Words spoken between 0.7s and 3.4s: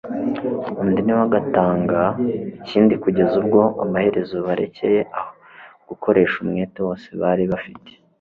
undi na we agatanga ikindi kugeza